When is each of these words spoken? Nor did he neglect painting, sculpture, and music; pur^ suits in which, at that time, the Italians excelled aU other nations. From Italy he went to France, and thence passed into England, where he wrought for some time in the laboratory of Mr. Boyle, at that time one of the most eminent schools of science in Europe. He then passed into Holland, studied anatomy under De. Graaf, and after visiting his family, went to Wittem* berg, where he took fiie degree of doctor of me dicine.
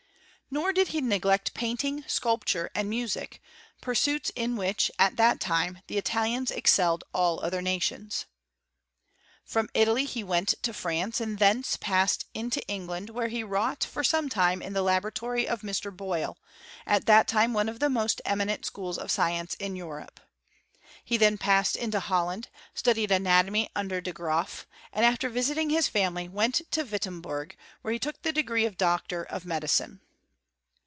Nor 0.53 0.73
did 0.73 0.89
he 0.89 0.99
neglect 0.99 1.53
painting, 1.53 2.03
sculpture, 2.09 2.69
and 2.75 2.89
music; 2.89 3.41
pur^ 3.81 3.95
suits 3.97 4.31
in 4.35 4.57
which, 4.57 4.91
at 4.99 5.15
that 5.15 5.39
time, 5.39 5.79
the 5.87 5.97
Italians 5.97 6.51
excelled 6.51 7.05
aU 7.13 7.37
other 7.37 7.61
nations. 7.61 8.25
From 9.45 9.69
Italy 9.73 10.03
he 10.03 10.25
went 10.25 10.49
to 10.61 10.73
France, 10.73 11.21
and 11.21 11.39
thence 11.39 11.77
passed 11.77 12.25
into 12.33 12.61
England, 12.67 13.11
where 13.11 13.29
he 13.29 13.45
wrought 13.45 13.85
for 13.85 14.03
some 14.03 14.27
time 14.27 14.61
in 14.61 14.73
the 14.73 14.81
laboratory 14.81 15.47
of 15.47 15.61
Mr. 15.61 15.89
Boyle, 15.89 16.37
at 16.85 17.05
that 17.05 17.29
time 17.29 17.53
one 17.53 17.69
of 17.69 17.79
the 17.79 17.89
most 17.89 18.19
eminent 18.25 18.65
schools 18.65 18.97
of 18.97 19.09
science 19.09 19.53
in 19.53 19.77
Europe. 19.77 20.19
He 21.05 21.15
then 21.15 21.37
passed 21.37 21.77
into 21.77 22.01
Holland, 22.01 22.49
studied 22.73 23.09
anatomy 23.11 23.69
under 23.73 24.01
De. 24.01 24.11
Graaf, 24.11 24.67
and 24.91 25.05
after 25.05 25.29
visiting 25.29 25.69
his 25.69 25.87
family, 25.87 26.27
went 26.27 26.55
to 26.71 26.83
Wittem* 26.83 27.21
berg, 27.21 27.55
where 27.83 27.93
he 27.93 27.99
took 27.99 28.21
fiie 28.21 28.33
degree 28.33 28.65
of 28.65 28.75
doctor 28.77 29.23
of 29.23 29.45
me 29.45 29.55
dicine. 29.55 29.99